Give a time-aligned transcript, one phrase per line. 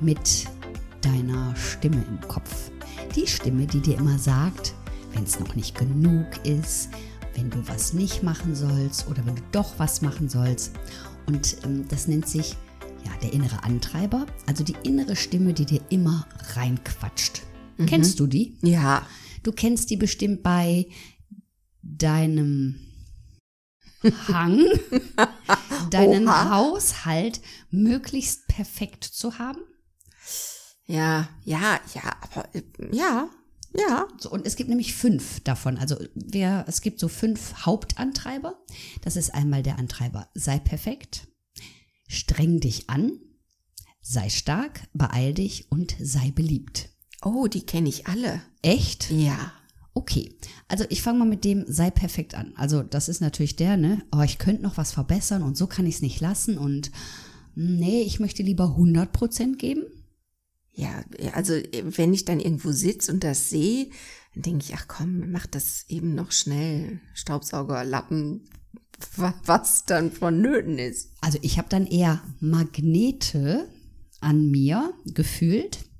[0.00, 0.46] mit
[1.00, 2.70] deiner Stimme im Kopf.
[3.14, 4.74] Die Stimme, die dir immer sagt,
[5.12, 6.90] wenn es noch nicht genug ist,
[7.34, 10.72] wenn du was nicht machen sollst oder wenn du doch was machen sollst.
[11.26, 12.56] Und ähm, das nennt sich
[13.04, 17.42] ja der innere Antreiber, also die innere Stimme, die dir immer reinquatscht.
[17.78, 17.86] Mhm.
[17.86, 18.58] Kennst du die?
[18.62, 19.06] Ja.
[19.42, 20.86] Du kennst die bestimmt bei
[21.82, 22.76] deinem
[24.28, 24.64] Hang,
[25.90, 26.50] deinen Oha.
[26.50, 27.40] Haushalt
[27.70, 29.60] möglichst perfekt zu haben?
[30.90, 33.30] Ja, ja, ja, aber äh, ja,
[33.74, 34.08] ja.
[34.18, 35.76] So, und es gibt nämlich fünf davon.
[35.78, 38.58] Also wer, es gibt so fünf Hauptantreiber.
[39.02, 41.28] Das ist einmal der Antreiber, sei perfekt,
[42.08, 43.12] streng dich an,
[44.02, 46.88] sei stark, beeil dich und sei beliebt.
[47.22, 48.42] Oh, die kenne ich alle.
[48.62, 49.12] Echt?
[49.12, 49.52] Ja.
[49.94, 50.34] Okay,
[50.66, 52.52] also ich fange mal mit dem sei perfekt an.
[52.56, 54.02] Also das ist natürlich der, ne?
[54.10, 56.90] Oh, ich könnte noch was verbessern und so kann ich es nicht lassen und
[57.54, 59.84] nee, ich möchte lieber 100% geben.
[60.72, 61.04] Ja,
[61.34, 63.90] also wenn ich dann irgendwo sitze und das sehe,
[64.34, 67.00] dann denke ich, ach komm, mach das eben noch schnell.
[67.14, 68.48] Staubsauger, Lappen,
[69.46, 71.10] was dann vonnöten ist.
[71.20, 73.68] Also ich habe dann eher Magnete
[74.20, 75.90] an mir gefühlt,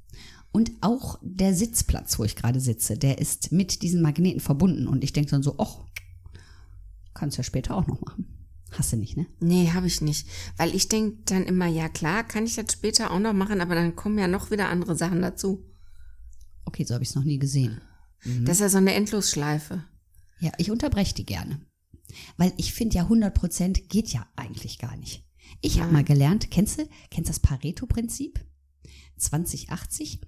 [0.52, 4.88] und auch der Sitzplatz, wo ich gerade sitze, der ist mit diesen Magneten verbunden.
[4.88, 5.78] Und ich denke dann so, ach,
[7.14, 8.29] kannst ja später auch noch machen.
[8.72, 9.26] Hast du nicht, ne?
[9.40, 10.28] Nee, habe ich nicht.
[10.56, 13.74] Weil ich denke dann immer, ja klar, kann ich das später auch noch machen, aber
[13.74, 15.64] dann kommen ja noch wieder andere Sachen dazu.
[16.64, 17.80] Okay, so habe ich es noch nie gesehen.
[18.24, 18.44] Mhm.
[18.44, 19.84] Das ist ja so eine Endlosschleife.
[20.38, 21.60] Ja, ich unterbreche die gerne.
[22.36, 25.24] Weil ich finde ja 100 Prozent geht ja eigentlich gar nicht.
[25.60, 28.40] Ich habe mal gelernt, kennst du, kennst das Pareto-Prinzip?
[29.16, 30.20] 2080?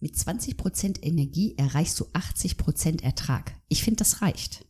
[0.00, 3.54] Mit 20% Energie erreichst du 80% Ertrag.
[3.68, 4.65] Ich finde, das reicht.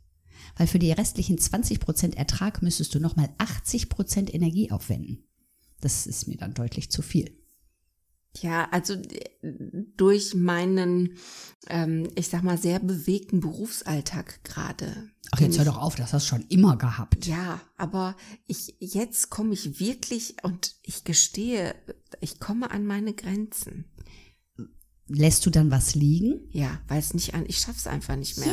[0.57, 5.25] Weil für die restlichen 20% Ertrag müsstest du nochmal 80% Energie aufwenden.
[5.81, 7.37] Das ist mir dann deutlich zu viel.
[8.43, 8.97] Ja, also
[9.97, 11.17] durch meinen,
[11.69, 15.11] ähm, ich sag mal, sehr bewegten Berufsalltag gerade.
[15.33, 17.27] Ach, jetzt hör doch auf, das hast du schon immer gehabt.
[17.27, 21.75] Ja, aber ich, jetzt komme ich wirklich und ich gestehe,
[22.21, 23.87] ich komme an meine Grenzen.
[25.09, 26.49] Lässt du dann was liegen?
[26.51, 28.53] Ja, weil es nicht an, ich schaff's einfach nicht mehr.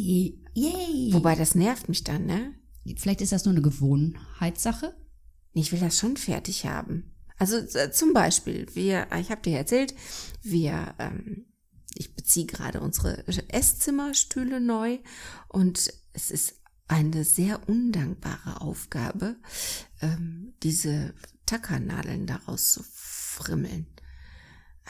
[0.00, 0.42] Yay!
[0.54, 1.12] Yay!
[1.12, 2.54] Wobei das nervt mich dann, ne?
[2.96, 4.94] Vielleicht ist das nur eine Gewohnheitssache.
[5.52, 7.14] Ich will das schon fertig haben.
[7.36, 9.94] Also äh, zum Beispiel, wir, ich habe dir erzählt,
[10.42, 11.46] wir, ähm,
[11.94, 14.98] ich beziehe gerade unsere Esszimmerstühle neu
[15.48, 16.54] und es ist
[16.88, 19.36] eine sehr undankbare Aufgabe,
[20.00, 21.14] ähm, diese
[21.46, 23.86] Tackernadeln daraus zu frimmeln.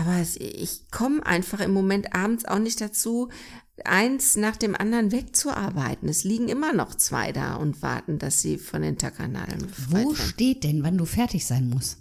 [0.01, 3.29] Aber es, ich komme einfach im Moment abends auch nicht dazu,
[3.85, 6.09] eins nach dem anderen wegzuarbeiten.
[6.09, 10.15] Es liegen immer noch zwei da und warten, dass sie von den Tackernadeln befreit Wo
[10.15, 11.99] steht denn, wann du fertig sein musst?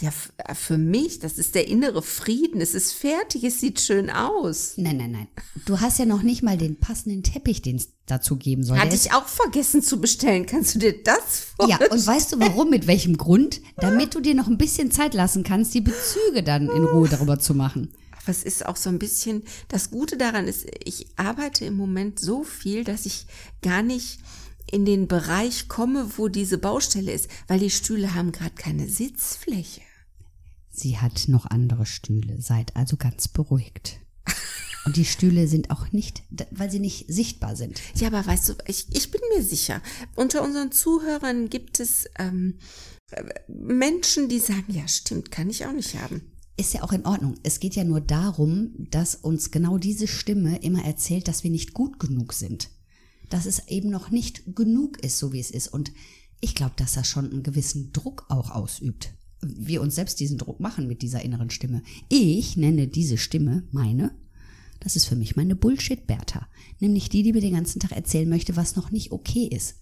[0.00, 2.60] Ja, äh, für mich, das ist der innere Frieden.
[2.60, 4.74] Es ist fertig, es sieht schön aus.
[4.76, 5.28] Nein, nein, nein.
[5.64, 8.78] Du hast ja noch nicht mal den passenden Teppich, den es dazu geben soll.
[8.78, 10.44] Hatte ich auch vergessen zu bestellen.
[10.44, 11.80] Kannst du dir das vorstellen?
[11.80, 12.68] Ja, und weißt du warum?
[12.68, 13.62] Mit welchem Grund?
[13.78, 17.38] Damit du dir noch ein bisschen Zeit lassen kannst, die Bezüge dann in Ruhe darüber
[17.38, 17.94] zu machen.
[18.12, 22.18] Aber es ist auch so ein bisschen, das Gute daran ist, ich arbeite im Moment
[22.18, 23.26] so viel, dass ich
[23.62, 24.18] gar nicht
[24.70, 29.82] in den Bereich komme, wo diese Baustelle ist, weil die Stühle haben gerade keine Sitzfläche.
[30.70, 34.00] Sie hat noch andere Stühle, seid also ganz beruhigt.
[34.84, 37.80] Und die Stühle sind auch nicht, weil sie nicht sichtbar sind.
[37.96, 39.82] Ja, aber weißt du, ich, ich bin mir sicher,
[40.14, 42.58] unter unseren Zuhörern gibt es ähm,
[43.48, 46.30] Menschen, die sagen, ja, stimmt, kann ich auch nicht haben.
[46.56, 47.34] Ist ja auch in Ordnung.
[47.42, 51.74] Es geht ja nur darum, dass uns genau diese Stimme immer erzählt, dass wir nicht
[51.74, 52.68] gut genug sind
[53.28, 55.68] dass es eben noch nicht genug ist, so wie es ist.
[55.68, 55.92] Und
[56.40, 59.12] ich glaube, dass das schon einen gewissen Druck auch ausübt.
[59.42, 61.82] Wir uns selbst diesen Druck machen mit dieser inneren Stimme.
[62.08, 64.14] Ich nenne diese Stimme meine.
[64.80, 66.48] Das ist für mich meine Bullshit-Bertha.
[66.80, 69.76] Nämlich die, die mir den ganzen Tag erzählen möchte, was noch nicht okay ist.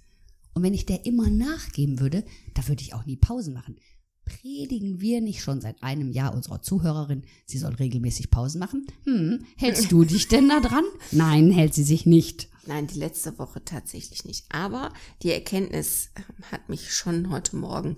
[0.54, 2.24] Und wenn ich der immer nachgeben würde,
[2.54, 3.76] da würde ich auch nie Pausen machen.
[4.24, 8.86] Predigen wir nicht schon seit einem Jahr unserer Zuhörerin, sie soll regelmäßig Pausen machen?
[9.04, 10.84] Hm, hältst du dich denn da dran?
[11.12, 12.48] Nein, hält sie sich nicht.
[12.66, 14.46] Nein, die letzte Woche tatsächlich nicht.
[14.48, 17.96] Aber die Erkenntnis ähm, hat mich schon heute Morgen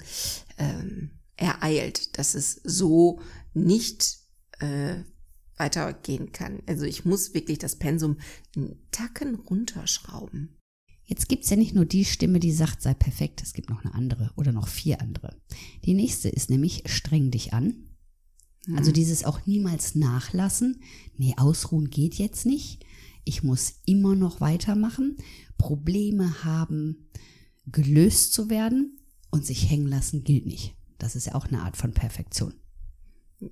[0.59, 3.21] ähm, ereilt, dass es so
[3.55, 4.19] nicht
[4.61, 4.97] äh,
[5.57, 6.63] weitergehen kann.
[6.67, 8.19] Also ich muss wirklich das Pensum
[8.55, 10.57] einen Tacken runterschrauben.
[11.05, 13.95] Jetzt gibt's ja nicht nur die Stimme, die sagt, sei perfekt, es gibt noch eine
[13.95, 15.41] andere oder noch vier andere.
[15.85, 17.87] Die nächste ist nämlich streng dich an.
[18.75, 20.83] Also dieses auch niemals nachlassen.
[21.17, 22.85] Nee, ausruhen geht jetzt nicht.
[23.29, 25.17] Ich muss immer noch weitermachen.
[25.59, 27.09] Probleme haben,
[27.67, 29.01] gelöst zu werden
[29.31, 30.77] und sich hängen lassen gilt nicht.
[30.99, 32.55] Das ist ja auch eine Art von Perfektion.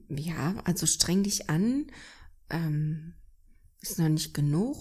[0.08, 1.88] Ja, also streng dich an.
[2.50, 3.14] Ähm,
[3.80, 4.76] ist noch nicht genug.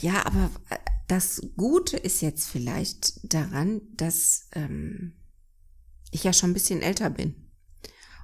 [0.00, 0.78] Ja, aber äh,
[1.08, 5.12] das Gute ist jetzt vielleicht daran, dass ähm,
[6.10, 7.41] ich ja schon ein bisschen älter bin.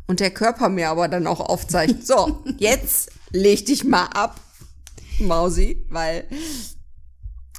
[0.09, 4.41] Und der Körper mir aber dann auch aufzeigt, so, jetzt leg dich mal ab,
[5.21, 6.27] Mausi, weil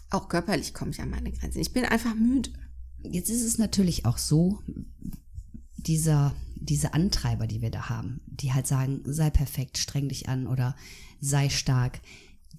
[0.10, 1.60] auch körperlich komme ich an meine Grenzen.
[1.60, 2.50] Ich bin einfach müde.
[3.04, 4.60] Jetzt ist es natürlich auch so,
[5.78, 10.48] dieser, diese Antreiber, die wir da haben, die halt sagen, sei perfekt, streng dich an
[10.48, 10.76] oder
[11.22, 12.02] sei stark,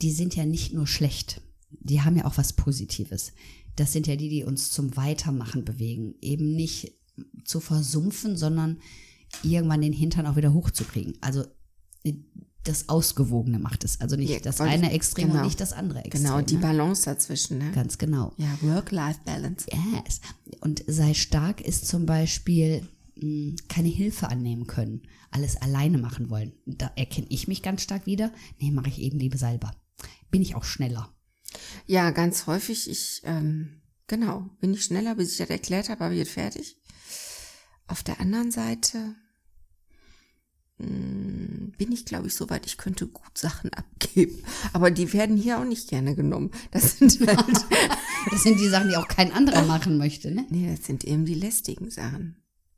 [0.01, 3.33] die sind ja nicht nur schlecht, die haben ja auch was Positives.
[3.77, 6.93] Das sind ja die, die uns zum Weitermachen bewegen, eben nicht
[7.45, 8.79] zu versumpfen, sondern
[9.43, 11.15] irgendwann den Hintern auch wieder hochzukriegen.
[11.21, 11.45] Also
[12.65, 14.01] das Ausgewogene macht es.
[14.01, 15.41] Also nicht Ja, das eine Extrem genau.
[15.41, 16.23] und nicht das andere Extrem.
[16.23, 16.61] Genau, die ne?
[16.61, 17.73] Balance dazwischen, ne?
[17.73, 18.33] Ganz genau.
[18.37, 19.67] Ja, Work-Life-Balance.
[20.05, 20.21] Yes.
[20.61, 22.87] Und sei stark ist zum Beispiel
[23.17, 26.53] mh, keine Hilfe annehmen können, alles alleine machen wollen.
[26.67, 28.33] Da erkenne ich mich ganz stark wieder.
[28.59, 29.75] Nee, mache ich eben lieber selber.
[30.31, 31.15] Bin ich auch schneller.
[31.87, 36.15] Ja, ganz häufig, ich, ähm, genau, bin ich schneller, bis ich das erklärt habe, habe
[36.15, 36.77] ich jetzt fertig.
[37.91, 39.17] Auf der anderen Seite
[40.79, 44.45] mh, bin ich, glaube ich, so weit, ich könnte gut Sachen abgeben.
[44.73, 46.53] Aber die werden hier auch nicht gerne genommen.
[46.71, 47.67] Das sind halt,
[48.31, 50.31] Das sind die Sachen, die auch kein anderer machen möchte.
[50.31, 50.47] Ne?
[50.51, 52.37] nee, das sind eben die lästigen Sachen.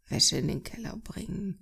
[0.09, 1.61] Wäsche in den Keller bringen,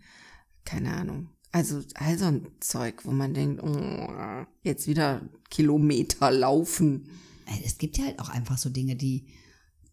[0.64, 1.30] keine Ahnung.
[1.52, 7.08] Also, also ein Zeug, wo man denkt, oh, jetzt wieder Kilometer laufen.
[7.46, 9.26] Äh, Es gibt ja halt auch einfach so Dinge, die,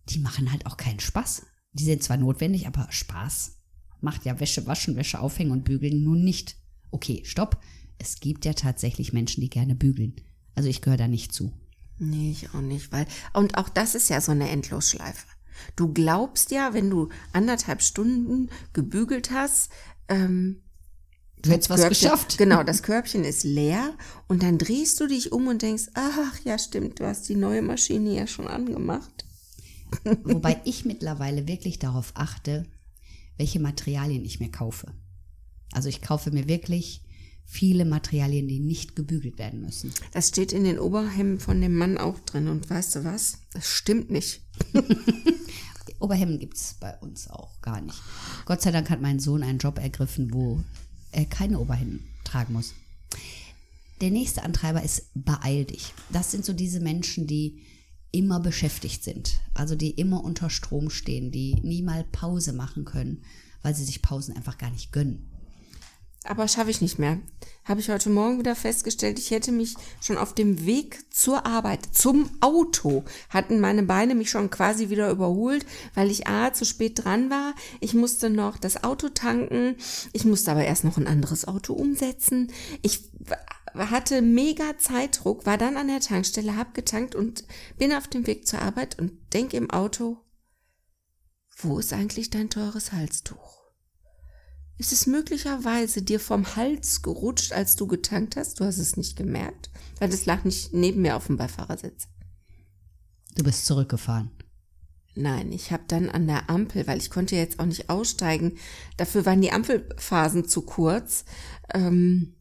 [0.10, 1.44] die machen halt auch keinen Spaß.
[1.78, 3.58] Die sind zwar notwendig, aber Spaß
[4.02, 6.56] macht ja Wäsche waschen, Wäsche aufhängen und bügeln nun nicht.
[6.92, 7.62] Okay, stopp.
[8.00, 10.16] Es gibt ja tatsächlich Menschen, die gerne bügeln.
[10.56, 11.52] Also ich gehöre da nicht zu.
[12.00, 15.26] Nee, ich auch nicht, weil, und auch das ist ja so eine Endlosschleife.
[15.76, 19.70] Du glaubst ja, wenn du anderthalb Stunden gebügelt hast,
[20.08, 20.62] ähm,
[21.44, 22.38] Du hättest was Körbchen- geschafft.
[22.40, 23.94] Genau, das Körbchen ist leer
[24.28, 27.62] und dann drehst du dich um und denkst, ach ja, stimmt, du hast die neue
[27.62, 29.27] Maschine ja schon angemacht.
[30.24, 32.66] Wobei ich mittlerweile wirklich darauf achte,
[33.38, 34.94] welche Materialien ich mir kaufe.
[35.72, 37.04] Also ich kaufe mir wirklich
[37.46, 39.94] viele Materialien, die nicht gebügelt werden müssen.
[40.12, 43.40] Das steht in den Oberhemden von dem Mann auch drin und weißt du was?
[43.54, 44.42] Das stimmt nicht.
[46.00, 47.98] Oberhemden gibt's bei uns auch gar nicht.
[48.46, 50.62] Gott sei Dank hat mein Sohn einen Job ergriffen, wo
[51.12, 52.74] er keine Oberhemden tragen muss.
[54.02, 55.94] Der nächste Antreiber ist beeil dich.
[56.12, 57.64] Das sind so diese Menschen, die
[58.12, 59.40] immer beschäftigt sind.
[59.54, 63.24] Also die immer unter Strom stehen, die nie mal Pause machen können,
[63.62, 65.30] weil sie sich Pausen einfach gar nicht gönnen.
[66.28, 67.20] Aber schaffe ich nicht mehr.
[67.64, 71.88] Habe ich heute Morgen wieder festgestellt, ich hätte mich schon auf dem Weg zur Arbeit,
[71.94, 77.04] zum Auto, hatten meine Beine mich schon quasi wieder überholt, weil ich A, zu spät
[77.04, 77.54] dran war.
[77.80, 79.76] Ich musste noch das Auto tanken.
[80.12, 82.52] Ich musste aber erst noch ein anderes Auto umsetzen.
[82.82, 83.10] Ich
[83.78, 87.44] hatte mega Zeitdruck, war dann an der Tankstelle, hab getankt und
[87.78, 90.18] bin auf dem Weg zur Arbeit und denk im Auto,
[91.58, 93.58] wo ist eigentlich dein teures Halstuch?
[94.78, 98.60] Ist es möglicherweise dir vom Hals gerutscht, als du getankt hast?
[98.60, 102.08] Du hast es nicht gemerkt, weil es lag nicht neben mir auf dem Beifahrersitz.
[103.36, 104.32] Du bist zurückgefahren.
[105.16, 108.58] Nein, ich habe dann an der Ampel, weil ich konnte jetzt auch nicht aussteigen,
[108.98, 111.26] dafür waren die Ampelphasen zu kurz,
[111.74, 112.37] ähm,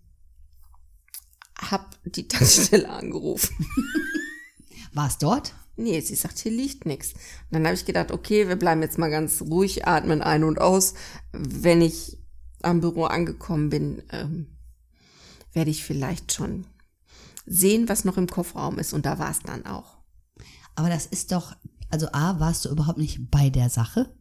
[1.59, 3.55] hab die Tankstelle angerufen.
[4.93, 5.55] War es dort?
[5.77, 7.13] Nee, sie sagt, hier liegt nichts.
[7.13, 10.59] Und dann habe ich gedacht, okay, wir bleiben jetzt mal ganz ruhig, atmen ein und
[10.59, 10.95] aus.
[11.33, 12.19] Wenn ich
[12.63, 14.57] am Büro angekommen bin, ähm,
[15.53, 16.67] werde ich vielleicht schon
[17.45, 18.95] sehen, was noch im Kofferraum ist.
[18.95, 19.99] Und da war es dann auch.
[20.75, 21.55] Aber das ist doch,
[21.91, 24.15] also A, warst du überhaupt nicht bei der Sache.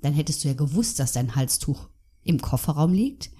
[0.00, 1.88] Dann hättest du ja gewusst, dass dein Halstuch
[2.22, 3.30] im Kofferraum liegt.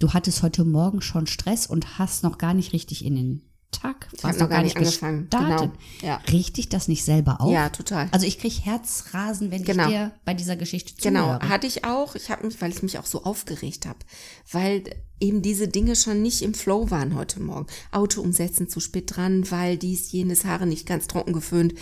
[0.00, 4.08] Du hattest heute Morgen schon Stress und hast noch gar nicht richtig in den Tag,
[4.24, 5.28] habe noch gar nicht angefangen.
[5.30, 5.70] gestartet.
[6.00, 6.12] Genau.
[6.12, 6.20] Ja.
[6.32, 7.52] Riech dich das nicht selber auf?
[7.52, 8.08] Ja, total.
[8.10, 9.84] Also ich krieg Herzrasen, wenn Genau.
[9.84, 11.48] ich dir bei dieser Geschichte Genau, zuhöre.
[11.48, 12.16] hatte ich auch.
[12.16, 13.98] Ich habe mich, weil ich mich auch so aufgeregt habe,
[14.50, 14.82] weil
[15.20, 17.66] eben diese Dinge schon nicht im Flow waren heute Morgen.
[17.92, 21.74] Auto umsetzen zu spät dran, weil dies, jenes Haare nicht ganz trocken geföhnt.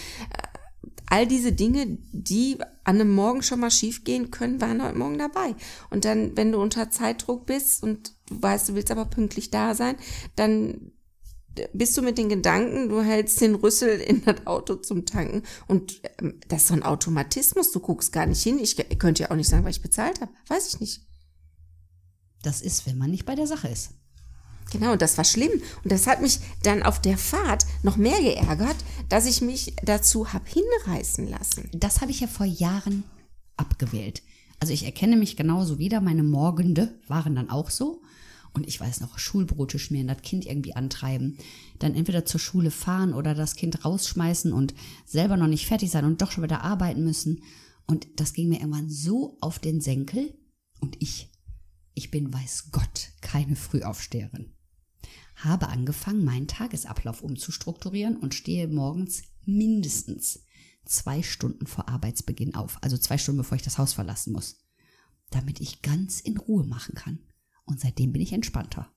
[1.10, 5.54] All diese Dinge, die an einem Morgen schon mal schiefgehen können, waren heute Morgen dabei.
[5.90, 9.74] Und dann, wenn du unter Zeitdruck bist und du weißt, du willst aber pünktlich da
[9.74, 9.96] sein,
[10.36, 10.92] dann
[11.72, 16.00] bist du mit den Gedanken, du hältst den Rüssel in das Auto zum Tanken und
[16.20, 18.58] ähm, das ist so ein Automatismus, du guckst gar nicht hin.
[18.60, 20.32] Ich könnte ja auch nicht sagen, was ich bezahlt habe.
[20.48, 21.02] Weiß ich nicht.
[22.42, 23.90] Das ist, wenn man nicht bei der Sache ist.
[24.70, 25.52] Genau, das war schlimm.
[25.82, 28.76] Und das hat mich dann auf der Fahrt noch mehr geärgert,
[29.08, 31.70] dass ich mich dazu habe hinreißen lassen.
[31.72, 33.04] Das habe ich ja vor Jahren
[33.56, 34.22] abgewählt.
[34.60, 36.00] Also ich erkenne mich genauso wieder.
[36.00, 38.02] Meine Morgende waren dann auch so.
[38.52, 41.38] Und ich weiß noch, Schulbrote schmieren, das Kind irgendwie antreiben,
[41.78, 46.04] dann entweder zur Schule fahren oder das Kind rausschmeißen und selber noch nicht fertig sein
[46.04, 47.42] und doch schon wieder arbeiten müssen.
[47.87, 50.34] Und das ging mir irgendwann so auf den Senkel.
[50.80, 51.30] Und ich,
[51.94, 54.52] ich bin, weiß Gott, keine Frühaufsteherin
[55.45, 60.40] habe angefangen, meinen Tagesablauf umzustrukturieren und stehe morgens mindestens
[60.85, 64.57] zwei Stunden vor Arbeitsbeginn auf, also zwei Stunden bevor ich das Haus verlassen muss,
[65.30, 67.21] damit ich ganz in Ruhe machen kann.
[67.64, 68.90] Und seitdem bin ich entspannter.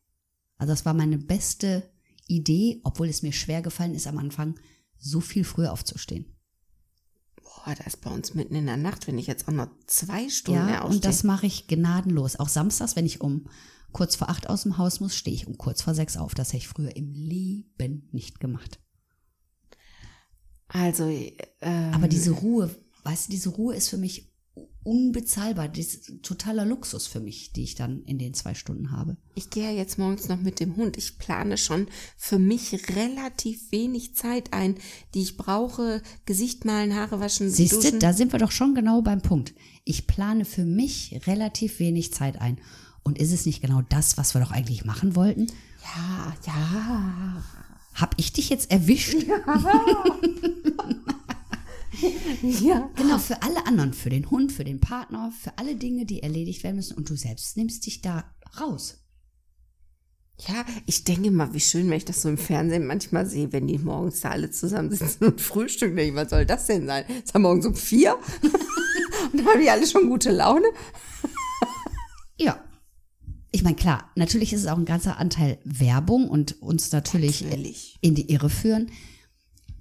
[0.58, 1.92] Also das war meine beste
[2.28, 4.60] Idee, obwohl es mir schwer gefallen ist am Anfang,
[4.98, 6.26] so viel früher aufzustehen.
[7.44, 10.30] Boah, das ist bei uns mitten in der Nacht, wenn ich jetzt auch noch zwei
[10.30, 10.96] Stunden ja, mehr aufstehe.
[10.96, 12.38] und das mache ich gnadenlos.
[12.38, 13.48] Auch samstags, wenn ich um
[13.92, 16.34] kurz vor acht aus dem Haus muss, stehe ich um kurz vor sechs auf.
[16.34, 18.80] Das hätte ich früher im Leben nicht gemacht.
[20.68, 21.10] Also,
[21.62, 24.32] ähm, aber diese Ruhe, weißt du, diese Ruhe ist für mich
[24.84, 25.70] unbezahlbar.
[25.70, 29.18] Das ist totaler Luxus für mich, die ich dann in den zwei Stunden habe.
[29.36, 30.98] Ich gehe ja jetzt morgens noch mit dem Hund.
[30.98, 34.76] Ich plane schon für mich relativ wenig Zeit ein,
[35.14, 36.02] die ich brauche.
[36.26, 39.54] Gesicht malen, Haare waschen, Siehst du, da sind wir doch schon genau beim Punkt.
[39.84, 42.60] Ich plane für mich relativ wenig Zeit ein.
[43.04, 45.48] Und ist es nicht genau das, was wir doch eigentlich machen wollten?
[45.84, 47.44] Ja, ja.
[47.96, 49.24] Hab ich dich jetzt erwischt?
[49.24, 49.40] Ja.
[52.42, 52.90] ja.
[52.96, 56.64] Genau, für alle anderen, für den Hund, für den Partner, für alle Dinge, die erledigt
[56.64, 56.96] werden müssen.
[56.96, 58.24] Und du selbst nimmst dich da
[58.60, 59.00] raus.
[60.48, 63.68] Ja, ich denke mal, wie schön, wenn ich das so im Fernsehen manchmal sehe, wenn
[63.68, 65.96] die morgens da alle zusammensitzen und frühstücken.
[65.96, 67.06] Denke ich, was soll das denn sein?
[67.10, 68.16] Es ist morgens um vier
[69.32, 70.66] und dann haben die alle schon gute Laune.
[72.38, 72.64] ja,
[73.52, 77.98] ich meine, klar, natürlich ist es auch ein ganzer Anteil Werbung und uns natürlich, natürlich.
[78.02, 78.92] in die Irre führen.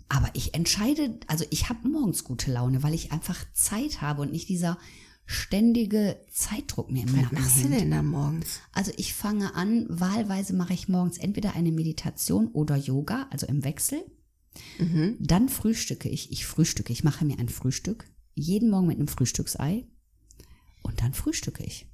[0.09, 4.33] Aber ich entscheide, also ich habe morgens gute Laune, weil ich einfach Zeit habe und
[4.33, 4.77] nicht dieser
[5.25, 8.59] ständige Zeitdruck mir im Was machst du denn da morgens?
[8.73, 13.63] Also ich fange an, wahlweise mache ich morgens entweder eine Meditation oder Yoga, also im
[13.63, 14.05] Wechsel.
[14.81, 15.17] Mhm.
[15.21, 16.33] Dann frühstücke ich.
[16.33, 18.11] Ich frühstücke, ich mache mir ein Frühstück.
[18.35, 19.87] Jeden Morgen mit einem Frühstücksei.
[20.83, 21.87] Und dann frühstücke ich.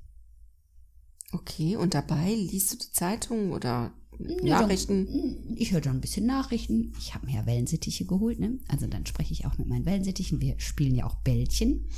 [1.33, 5.55] Okay, und dabei liest du die Zeitung oder Nachrichten?
[5.57, 6.93] Ich höre dann ein bisschen Nachrichten.
[6.99, 8.59] Ich habe mir ja Wellensittiche geholt, ne?
[8.69, 10.41] Also dann spreche ich auch mit meinen Wellensittichen.
[10.41, 11.89] Wir spielen ja auch Bällchen.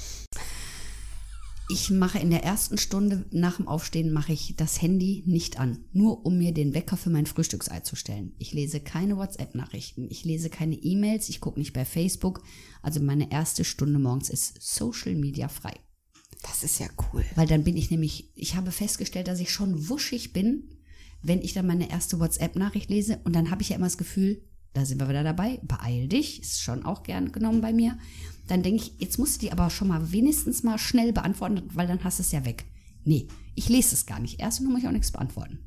[1.70, 5.84] Ich mache in der ersten Stunde nach dem Aufstehen mache ich das Handy nicht an,
[5.92, 8.34] nur um mir den Wecker für mein Frühstücksei zu stellen.
[8.38, 12.42] Ich lese keine WhatsApp-Nachrichten, ich lese keine E-Mails, ich gucke nicht bei Facebook.
[12.80, 15.74] Also meine erste Stunde morgens ist Social Media frei.
[16.42, 17.24] Das ist ja cool.
[17.34, 20.70] Weil dann bin ich nämlich, ich habe festgestellt, dass ich schon wuschig bin,
[21.22, 23.20] wenn ich dann meine erste WhatsApp-Nachricht lese.
[23.24, 24.42] Und dann habe ich ja immer das Gefühl,
[24.72, 27.98] da sind wir wieder dabei, beeil dich, ist schon auch gern genommen bei mir.
[28.46, 31.86] Dann denke ich, jetzt musst du die aber schon mal wenigstens mal schnell beantworten, weil
[31.86, 32.66] dann hast du es ja weg.
[33.04, 35.58] Nee, ich lese es gar nicht erst und dann muss ich auch nichts beantworten.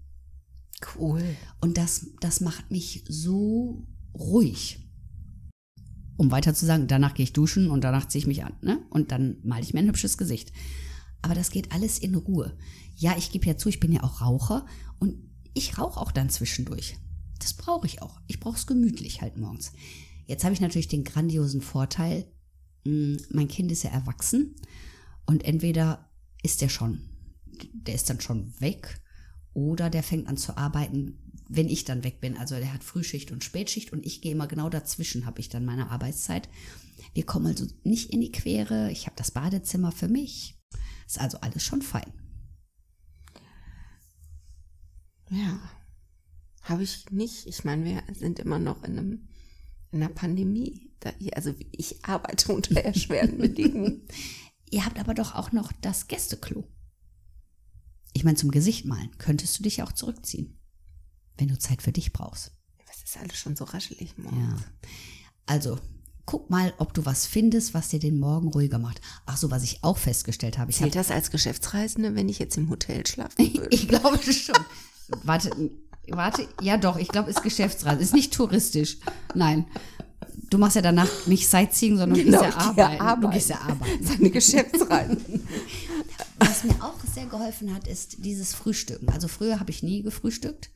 [0.95, 1.23] Cool.
[1.59, 3.85] Und das, das macht mich so
[4.17, 4.79] ruhig.
[6.17, 8.53] Um weiter zu sagen, danach gehe ich duschen und danach ziehe ich mich an.
[8.61, 8.79] Ne?
[8.89, 10.51] Und dann male ich mir ein hübsches Gesicht.
[11.21, 12.57] Aber das geht alles in Ruhe.
[12.95, 14.65] Ja, ich gebe ja zu, ich bin ja auch Raucher
[14.99, 15.15] und
[15.53, 16.97] ich rauche auch dann zwischendurch.
[17.39, 18.19] Das brauche ich auch.
[18.27, 19.71] Ich brauche es gemütlich halt morgens.
[20.27, 22.25] Jetzt habe ich natürlich den grandiosen Vorteil,
[22.85, 24.55] hm, mein Kind ist ja erwachsen
[25.25, 26.09] und entweder
[26.43, 27.01] ist der schon,
[27.73, 29.01] der ist dann schon weg
[29.53, 31.17] oder der fängt an zu arbeiten,
[31.49, 32.37] wenn ich dann weg bin.
[32.37, 35.65] Also der hat Frühschicht und Spätschicht und ich gehe immer genau dazwischen, habe ich dann
[35.65, 36.47] meine Arbeitszeit.
[37.13, 38.91] Wir kommen also nicht in die Quere.
[38.91, 40.57] Ich habe das Badezimmer für mich.
[41.05, 42.13] Ist also alles schon fein.
[45.29, 45.59] Ja,
[46.61, 47.47] habe ich nicht.
[47.47, 49.27] Ich meine, wir sind immer noch in, einem,
[49.91, 50.93] in einer Pandemie.
[51.33, 54.07] also ich arbeite unter erschwerten Bedingungen.
[54.69, 56.65] Ihr habt aber doch auch noch das Gästeklo.
[58.13, 60.57] Ich meine, zum Gesicht malen könntest du dich auch zurückziehen
[61.37, 62.51] wenn du Zeit für dich brauchst.
[62.87, 64.61] Was ist alles schon so raschelig morgens?
[64.61, 64.67] Ja.
[65.47, 65.79] Also,
[66.27, 69.01] guck mal, ob du was findest, was dir den Morgen ruhiger macht.
[69.25, 70.69] Ach so, was ich auch festgestellt habe.
[70.69, 73.67] Ich Zählt hab, das als Geschäftsreisende, wenn ich jetzt im Hotel schlafen würde?
[73.71, 74.55] ich glaube schon.
[75.23, 75.49] warte,
[76.09, 78.01] warte, ja doch, ich glaube, ist Geschäftsreise.
[78.01, 78.99] Ist nicht touristisch.
[79.33, 79.65] Nein.
[80.51, 83.01] Du machst ja danach nicht Sightseeing, sondern Genau, du gehst ja arbeiten.
[83.01, 83.21] arbeiten.
[83.21, 84.03] Du gehst ja arbeiten.
[84.05, 85.47] Seine Geschäftsreisen.
[86.41, 89.09] Was mir auch sehr geholfen hat, ist dieses Frühstücken.
[89.09, 90.71] Also früher habe ich nie gefrühstückt.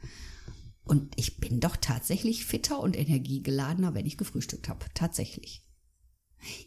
[0.83, 4.85] Und ich bin doch tatsächlich fitter und energiegeladener, wenn ich gefrühstückt habe.
[4.93, 5.63] Tatsächlich.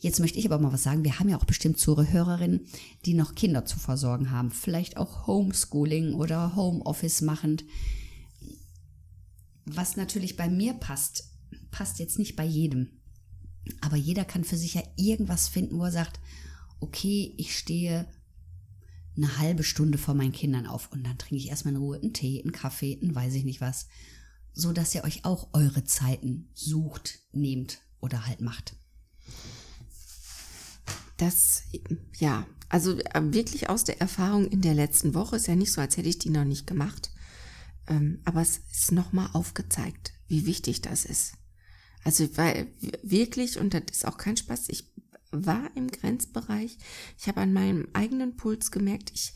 [0.00, 1.05] Jetzt möchte ich aber mal was sagen.
[1.05, 2.67] Wir haben ja auch bestimmt Zuhörerinnen,
[3.05, 4.50] die noch Kinder zu versorgen haben.
[4.50, 7.64] Vielleicht auch Homeschooling oder Homeoffice machend.
[9.64, 11.31] Was natürlich bei mir passt,
[11.71, 13.00] passt jetzt nicht bei jedem.
[13.81, 16.19] Aber jeder kann für sich ja irgendwas finden, wo er sagt,
[16.81, 18.09] okay, ich stehe
[19.19, 22.15] eine halbe Stunde vor meinen Kindern auf und dann trinke ich erstmal in Ruhe einen
[22.15, 23.89] Tee, einen Kaffee, einen weiß ich nicht was,
[24.53, 28.77] so dass ihr euch auch eure Zeiten sucht, nehmt oder halt macht.
[31.17, 31.65] Das,
[32.19, 35.81] ja, also äh, wirklich aus der Erfahrung in der letzten Woche ist ja nicht so,
[35.81, 37.11] als hätte ich die noch nicht gemacht.
[37.89, 41.33] Ähm, aber es ist nochmal aufgezeigt, wie wichtig das ist.
[42.05, 42.69] Also weil
[43.03, 44.93] wirklich, und das ist auch kein Spaß, ich
[45.31, 46.58] war im Grenzbereich.
[47.19, 49.33] Ich habe an meinem eigenen Puls gemerkt, ich,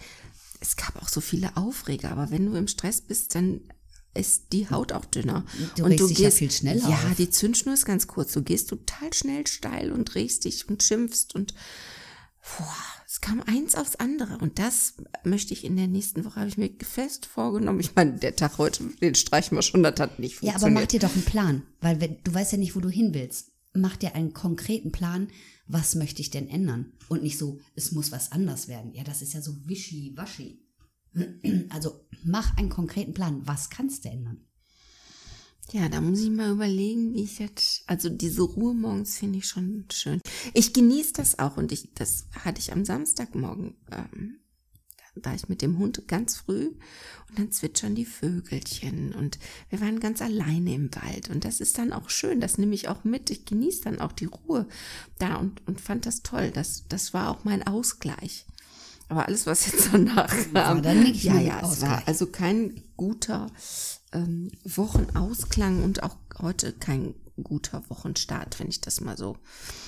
[0.60, 3.60] es gab auch so viele Aufreger, aber wenn du im Stress bist, dann
[4.14, 5.44] ist die Haut auch dünner.
[5.76, 7.16] Du regst dich ja viel schneller Ja, auf.
[7.16, 8.32] die Zündschnur ist ganz kurz.
[8.32, 11.54] Du gehst total schnell steil und regst dich und schimpfst und
[12.58, 12.74] boah,
[13.06, 14.36] es kam eins aufs andere.
[14.38, 17.80] Und das möchte ich in der nächsten Woche, habe ich mir fest vorgenommen.
[17.80, 20.62] Ich meine, der Tag heute, den streichen wir schon, das hat nicht Ja, funktioniert.
[20.62, 23.14] aber mach dir doch einen Plan, weil wenn, du weißt ja nicht, wo du hin
[23.14, 23.48] willst.
[23.74, 25.28] Mach dir einen konkreten Plan,
[25.66, 26.92] was möchte ich denn ändern?
[27.08, 28.92] Und nicht so, es muss was anders werden.
[28.92, 30.60] Ja, das ist ja so wischiwaschi.
[31.68, 34.46] Also mach einen konkreten Plan, was kannst du ändern?
[35.70, 39.46] Ja, da muss ich mal überlegen, wie ich jetzt, also diese Ruhe morgens finde ich
[39.46, 40.20] schon schön.
[40.54, 44.41] Ich genieße das auch und ich, das hatte ich am Samstagmorgen, ähm,
[45.14, 46.68] war ich mit dem Hund ganz früh
[47.28, 49.38] und dann zwitschern die Vögelchen und
[49.70, 52.88] wir waren ganz alleine im Wald und das ist dann auch schön, das nehme ich
[52.88, 53.30] auch mit.
[53.30, 54.66] Ich genieße dann auch die Ruhe
[55.18, 56.50] da und, und fand das toll.
[56.50, 58.46] Das, das war auch mein Ausgleich.
[59.08, 62.82] Aber alles, was jetzt danach kam, War dann nicht ja, ja, es war also kein
[62.96, 63.48] guter
[64.12, 69.36] ähm, Wochenausklang und auch heute kein guter Wochenstart, wenn ich das mal so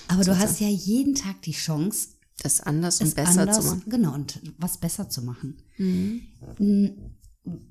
[0.09, 3.83] Aber du hast ja jeden Tag die Chance, das anders und besser anders, zu machen.
[3.87, 5.63] Genau, und was besser zu machen.
[5.79, 6.89] Mm,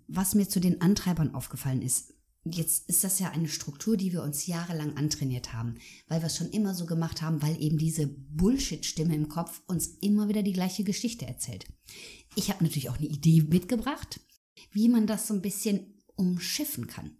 [0.07, 2.13] Was mir zu den Antreibern aufgefallen ist,
[2.45, 5.75] jetzt ist das ja eine Struktur, die wir uns jahrelang antrainiert haben,
[6.07, 9.87] weil wir es schon immer so gemacht haben, weil eben diese Bullshit-Stimme im Kopf uns
[10.01, 11.65] immer wieder die gleiche Geschichte erzählt.
[12.35, 14.19] Ich habe natürlich auch eine Idee mitgebracht,
[14.71, 17.17] wie man das so ein bisschen umschiffen kann.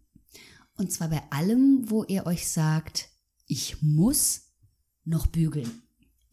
[0.76, 3.10] Und zwar bei allem, wo ihr euch sagt,
[3.48, 4.54] ich muss
[5.06, 5.84] noch bügeln.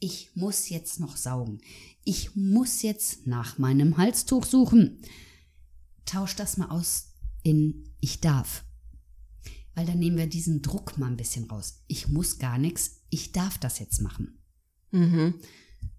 [0.00, 1.60] Ich muss jetzt noch saugen.
[2.04, 5.02] Ich muss jetzt nach meinem Halstuch suchen.
[6.06, 8.64] Tausch das mal aus in ich darf.
[9.74, 11.84] Weil dann nehmen wir diesen Druck mal ein bisschen raus.
[11.86, 13.02] Ich muss gar nichts.
[13.10, 14.38] Ich darf das jetzt machen.
[14.90, 15.34] Mhm.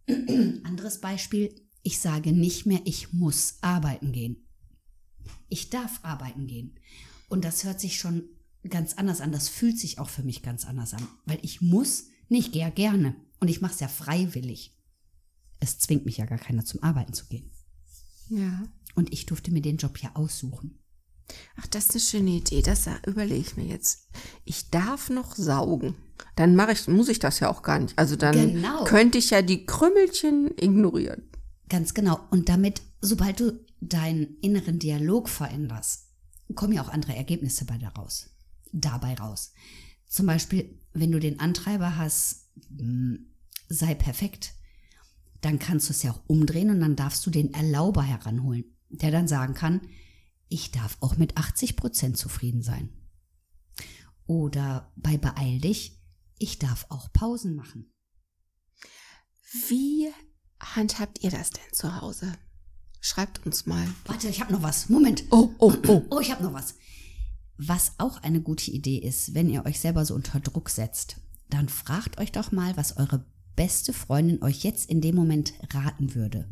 [0.64, 1.54] Anderes Beispiel.
[1.84, 4.48] Ich sage nicht mehr, ich muss arbeiten gehen.
[5.48, 6.80] Ich darf arbeiten gehen.
[7.30, 8.24] Und das hört sich schon
[8.68, 9.32] ganz anders an.
[9.32, 11.08] Das fühlt sich auch für mich ganz anders an.
[11.26, 13.16] Weil ich muss, nicht gehe ja gerne.
[13.42, 14.78] Und ich mache es ja freiwillig.
[15.60, 17.52] Es zwingt mich ja gar keiner zum Arbeiten zu gehen.
[18.30, 18.64] Ja.
[18.96, 20.78] Und ich durfte mir den Job ja aussuchen.
[21.58, 22.62] Ach, das ist eine schöne Idee.
[22.62, 24.08] Das überlege ich mir jetzt.
[24.46, 25.96] Ich darf noch saugen.
[26.36, 27.98] Dann mache ich, muss ich das ja auch gar nicht.
[27.98, 28.84] Also dann Genau.
[28.86, 31.24] könnte ich ja die Krümmelchen ignorieren.
[31.70, 32.20] Ganz genau.
[32.32, 36.08] Und damit, sobald du deinen inneren Dialog veränderst,
[36.54, 38.30] kommen ja auch andere Ergebnisse bei daraus,
[38.74, 39.54] dabei raus.
[40.08, 43.20] Zum Beispiel, wenn du den Antreiber hast, mh,
[43.72, 44.54] sei perfekt,
[45.42, 49.12] dann kannst du es ja auch umdrehen und dann darfst du den Erlauber heranholen, der
[49.12, 49.82] dann sagen kann,
[50.50, 52.90] ich darf auch mit 80 Prozent zufrieden sein.
[54.26, 56.00] Oder bei Beeil dich,
[56.38, 57.92] ich darf auch Pausen machen.
[59.68, 60.10] Wie
[60.60, 62.34] handhabt ihr das denn zu Hause?
[63.00, 63.88] Schreibt uns mal.
[64.06, 64.90] Warte, ich habe noch was.
[64.90, 65.24] Moment.
[65.32, 66.06] Oh, oh, oh.
[66.12, 66.76] Oh, ich habe noch was.
[67.58, 71.18] Was auch eine gute Idee ist, wenn ihr euch selber so unter Druck setzt,
[71.50, 76.16] dann fragt euch doch mal, was eure beste Freundin euch jetzt in dem Moment raten
[76.16, 76.48] würde.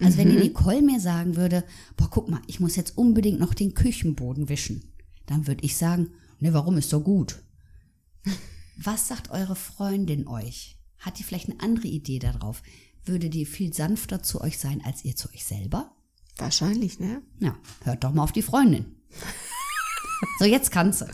[0.00, 1.64] Also wenn die Nicole mir sagen würde,
[1.96, 4.92] boah, guck mal, ich muss jetzt unbedingt noch den Küchenboden wischen,
[5.26, 7.42] dann würde ich sagen, ne, warum ist doch gut.
[8.76, 10.78] Was sagt eure Freundin euch?
[10.98, 12.62] Hat die vielleicht eine andere Idee darauf?
[13.04, 15.94] Würde die viel sanfter zu euch sein als ihr zu euch selber?
[16.36, 17.22] Wahrscheinlich, ne?
[17.40, 18.96] Ja, hört doch mal auf die Freundin.
[20.38, 21.06] so, jetzt kannst du.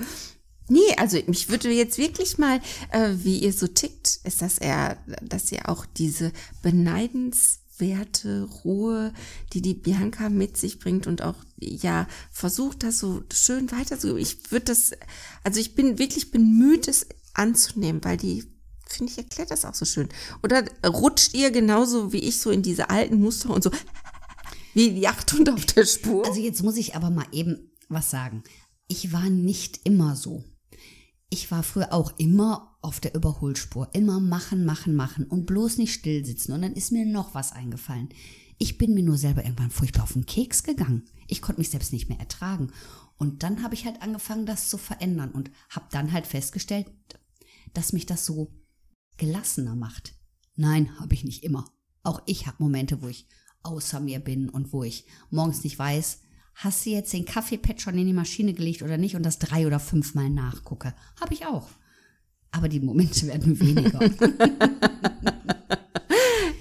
[0.68, 4.98] Nee, also mich würde jetzt wirklich mal, äh, wie ihr so tickt, ist das eher,
[5.20, 9.12] dass ihr auch diese beneidenswerte Ruhe,
[9.52, 14.20] die die Bianca mit sich bringt und auch, ja, versucht das so schön weiterzugeben.
[14.20, 14.92] Ich würde das,
[15.44, 18.44] also ich bin wirklich bemüht, es anzunehmen, weil die,
[18.86, 20.08] finde ich, erklärt das auch so schön.
[20.42, 23.70] Oder rutscht ihr genauso wie ich so in diese alten Muster und so
[24.74, 26.26] wie die Jagdhund auf der Spur?
[26.26, 28.42] Also jetzt muss ich aber mal eben was sagen.
[28.88, 30.44] Ich war nicht immer so.
[31.32, 33.88] Ich war früher auch immer auf der Überholspur.
[33.94, 36.52] Immer machen, machen, machen und bloß nicht still sitzen.
[36.52, 38.10] Und dann ist mir noch was eingefallen.
[38.58, 41.06] Ich bin mir nur selber irgendwann furchtbar auf den Keks gegangen.
[41.28, 42.70] Ich konnte mich selbst nicht mehr ertragen.
[43.16, 46.92] Und dann habe ich halt angefangen, das zu verändern und habe dann halt festgestellt,
[47.72, 48.52] dass mich das so
[49.16, 50.14] gelassener macht.
[50.54, 51.64] Nein, habe ich nicht immer.
[52.02, 53.26] Auch ich habe Momente, wo ich
[53.62, 56.20] außer mir bin und wo ich morgens nicht weiß,
[56.62, 59.66] hast du jetzt den Kaffeepad schon in die Maschine gelegt oder nicht und das drei
[59.66, 60.94] oder fünfmal nachgucke.
[61.20, 61.68] Habe ich auch.
[62.50, 64.00] Aber die Momente werden weniger.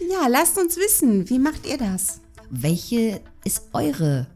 [0.09, 2.21] ja, lasst uns wissen, wie macht ihr das?
[2.49, 4.27] Welche ist eure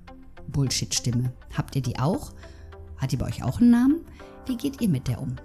[0.47, 1.33] Bullshit-Stimme?
[1.53, 2.33] Habt ihr die auch?
[2.97, 4.01] Hat die bei euch auch einen Namen?
[4.45, 5.35] Wie geht ihr mit der um?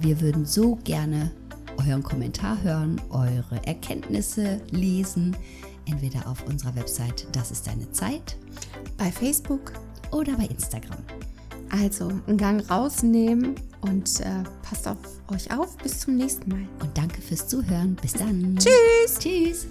[0.00, 1.30] Wir würden so gerne
[1.78, 5.36] euren Kommentar hören, eure Erkenntnisse lesen,
[5.86, 8.36] entweder auf unserer Website Das ist deine Zeit,
[8.96, 9.72] bei Facebook
[10.10, 10.98] oder bei Instagram.
[11.70, 14.98] Also einen Gang rausnehmen und äh, passt auf
[15.32, 15.76] euch auf.
[15.78, 16.68] Bis zum nächsten Mal.
[16.80, 17.96] Und danke fürs Zuhören.
[18.00, 18.56] Bis dann.
[18.58, 19.18] Tschüss.
[19.18, 19.66] Tschüss.